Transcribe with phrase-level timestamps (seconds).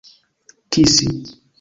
[0.71, 1.05] kisi